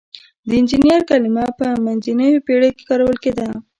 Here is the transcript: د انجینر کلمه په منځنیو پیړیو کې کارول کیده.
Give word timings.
د 0.47 0.49
انجینر 0.59 1.01
کلمه 1.09 1.45
په 1.59 1.65
منځنیو 1.85 2.43
پیړیو 2.45 2.75
کې 2.77 2.83
کارول 2.89 3.17
کیده. 3.23 3.47